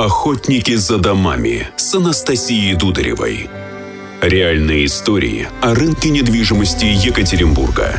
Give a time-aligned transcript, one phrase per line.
[0.00, 3.50] Охотники за домами с Анастасией Дударевой.
[4.22, 7.96] Реальные истории о рынке недвижимости Екатеринбурга.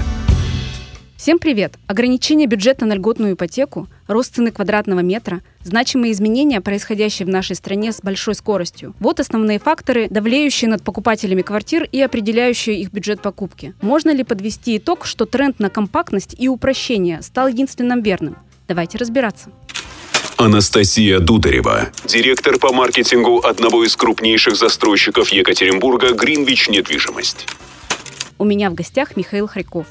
[1.17, 1.73] Всем привет!
[1.88, 7.92] Ограничение бюджета на льготную ипотеку, рост цены квадратного метра, значимые изменения, происходящие в нашей стране
[7.92, 8.96] с большой скоростью.
[9.02, 13.74] Вот основные факторы, давлеющие над покупателями квартир и определяющие их бюджет покупки.
[13.81, 18.38] Можно ли подвести итог, что тренд на компактность и упрощение стал единственным верным?
[18.70, 19.50] Давайте разбираться.
[20.40, 27.45] Анастасия Дударева, директор по маркетингу одного из крупнейших застройщиков Екатеринбурга «Гринвич Недвижимость».
[28.38, 29.88] У меня в гостях Михаил Харьков,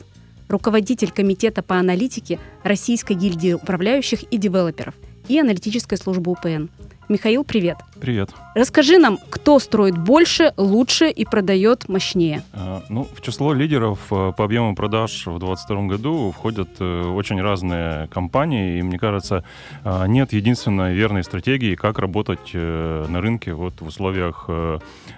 [0.49, 4.95] руководитель комитета по аналитике Российской гильдии управляющих и девелоперов
[5.29, 6.69] и аналитической службы УПН.
[7.09, 7.79] Михаил, привет.
[8.01, 8.31] Привет.
[8.55, 12.43] Расскажи нам, кто строит больше, лучше и продает мощнее?
[12.53, 17.41] А, ну, в число лидеров э, по объему продаж в 2022 году входят э, очень
[17.41, 19.43] разные компании, и мне кажется,
[19.85, 24.51] а, нет единственной верной стратегии, как работать э, на рынке вот в условиях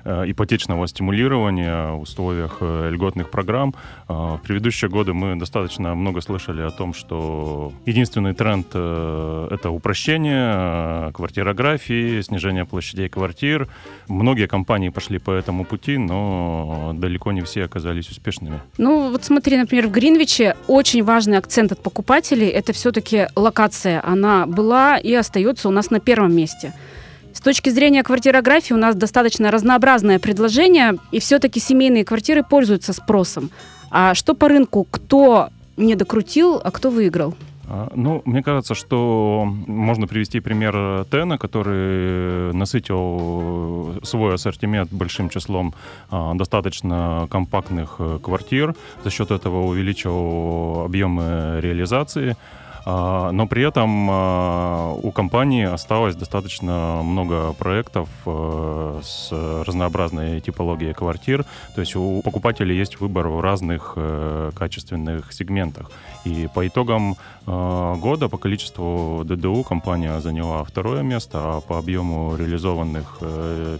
[0.05, 3.75] ипотечного стимулирования, в условиях льготных программ.
[4.07, 11.13] А, в предыдущие годы мы достаточно много слышали о том, что единственный тренд— это упрощение,
[11.81, 13.69] квартирографии, снижение площадей квартир.
[14.09, 18.61] Многие компании пошли по этому пути, но далеко не все оказались успешными.
[18.79, 24.03] Ну, вот смотри, например, в Гринвиче очень важный акцент от покупателей– это все-таки локация.
[24.05, 26.73] Она была и остается у нас на первом месте.
[27.33, 33.51] С точки зрения квартирографии у нас достаточно разнообразное предложение, и все-таки семейные квартиры пользуются спросом.
[33.91, 34.87] А что по рынку?
[34.91, 37.35] Кто не докрутил, а кто выиграл?
[37.71, 45.73] А, ну, мне кажется, что можно привести пример Тена, который насытил свой ассортимент большим числом
[46.11, 52.37] а, достаточно компактных э, квартир, за счет этого увеличил объемы реализации.
[52.85, 59.31] А, но при этом а, у компании осталось достаточно много проектов э, с
[59.67, 61.45] разнообразной типологией квартир.
[61.75, 65.91] То есть у покупателей есть выбор в разных э, качественных сегментах.
[66.25, 72.37] И по итогам э, года по количеству ДДУ компания заняла второе место, а по объему
[72.37, 73.21] реализованных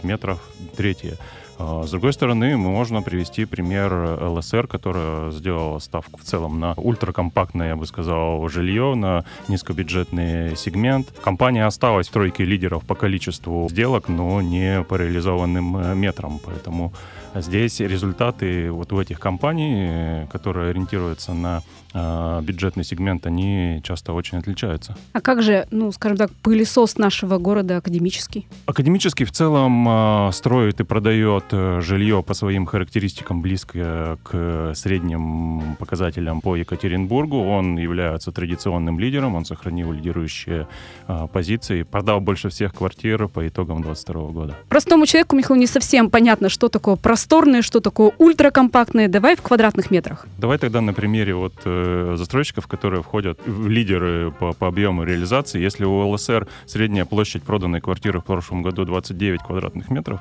[0.03, 0.39] метров
[0.75, 1.17] третье.
[1.63, 7.69] А, с другой стороны, можно привести пример ЛСР, которая сделала ставку в целом на ультракомпактное,
[7.69, 11.13] я бы сказал, жилье, на низкобюджетный сегмент.
[11.23, 16.93] Компания осталась в тройке лидеров по количеству сделок, но не по реализованным э, метрам, поэтому
[17.35, 21.61] здесь результаты вот у этих компаний, которые ориентируются на
[21.93, 24.95] э, бюджетный сегмент, они часто очень отличаются.
[25.13, 28.47] А как же, ну, скажем так, пылесос нашего города академический?
[28.65, 35.75] Академический в целом э, строит и продает Э, жилье по своим характеристикам близко к средним
[35.77, 37.37] показателям по Екатеринбургу.
[37.37, 40.67] Он является традиционным лидером, он сохранил лидирующие
[41.07, 44.57] а, позиции, продал больше всех квартир по итогам 2022 года.
[44.69, 49.07] Простому человеку, Михаил, не совсем понятно, что такое просторное, что такое ультракомпактное.
[49.07, 50.25] Давай в квадратных метрах.
[50.39, 55.61] Давай тогда на примере вот э, застройщиков, которые входят в лидеры по, по объему реализации.
[55.61, 60.19] Если у ЛСР средняя площадь проданной квартиры в прошлом году 29 квадратных метров,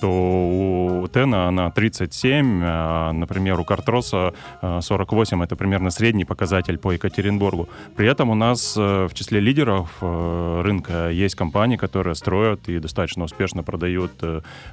[0.00, 6.92] то у Тена она 37, а, например, у Картроса 48, это примерно средний показатель по
[6.92, 7.68] Екатеринбургу.
[7.96, 12.78] При этом у нас э, в числе лидеров э, рынка есть компании, которые строят и
[12.78, 14.12] достаточно успешно продают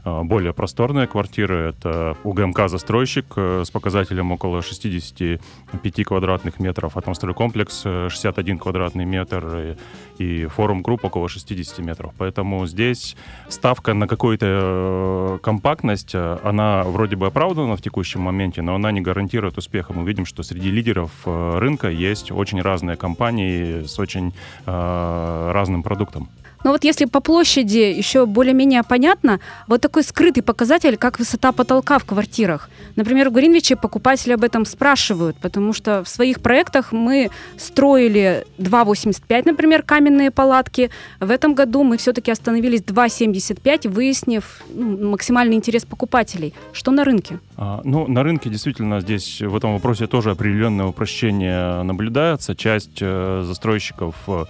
[0.04, 1.70] более просторные квартиры.
[1.70, 9.76] Это УГМК «Застройщик» с показателем около 65 квадратных метров, Атомстройкомплекс 61 квадратный метр
[10.18, 12.14] и Форум Групп около 60 метров.
[12.18, 13.16] Поэтому здесь
[13.50, 19.02] ставка на какой-то компактность, э, она вроде бы оправдана в текущем моменте, но она не
[19.02, 19.94] гарантирует успеха.
[19.94, 24.34] Мы видим, что среди лидеров э, рынка есть очень разные компании с очень
[24.66, 26.30] э, разным продуктом.
[26.66, 32.00] Но вот если по площади еще более-менее понятно, вот такой скрытый показатель, как высота потолка
[32.00, 32.72] в квартирах.
[32.96, 39.44] Например, в Гринвиче покупатели об этом спрашивают, потому что в своих проектах мы строили 2,85,
[39.46, 40.90] например, каменные палатки.
[41.20, 46.56] В этом году мы все-таки остановились 2,75, выяснив ну, максимальный интерес покупателей.
[46.74, 47.38] Что на рынке?
[47.58, 52.56] А, ну, на рынке действительно здесь в этом вопросе тоже определенное упрощение наблюдается.
[52.56, 54.46] Часть э, застройщиков э,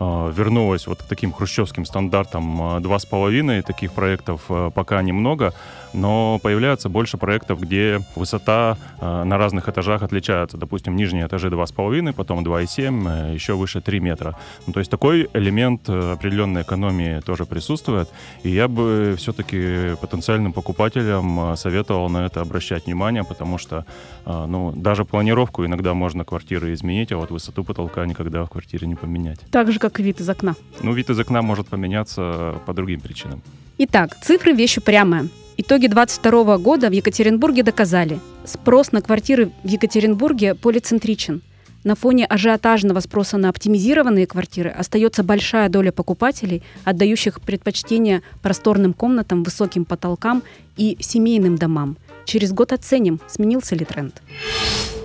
[0.00, 3.62] вернулась вот к таким хрущевским стандартам э, два с половиной.
[3.62, 5.52] Таких проектов э, пока немного,
[5.92, 10.56] но появляется больше проектов, где высота на разных этажах отличается.
[10.56, 14.36] Допустим, нижние этажи два с половиной, потом 2,7, еще выше 3 метра.
[14.66, 18.08] Ну, то есть такой элемент определенной экономии тоже присутствует.
[18.44, 23.84] И я бы все-таки потенциальным покупателям советовал на это обращать внимание, потому что
[24.26, 28.94] ну, даже планировку иногда можно квартиры изменить, а вот высоту потолка никогда в квартире не
[28.94, 29.40] поменять.
[29.50, 30.54] Так же, как как вид из окна.
[30.82, 33.42] Ну, вид из окна может поменяться по другим причинам.
[33.78, 35.28] Итак, цифры– вещь упрямая.
[35.56, 41.42] Итоги 2022 года в Екатеринбурге доказали, спрос на квартиры в Екатеринбурге полицентричен.
[41.82, 49.42] На фоне ажиотажного спроса на оптимизированные квартиры остается большая доля покупателей, отдающих предпочтение просторным комнатам,
[49.42, 50.42] высоким потолкам
[50.76, 51.96] и семейным домам.
[52.26, 54.22] Через год оценим, сменился ли тренд.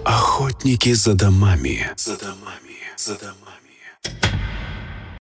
[0.03, 1.87] Охотники за домами.
[1.95, 2.75] За домами.
[2.97, 4.44] За домами.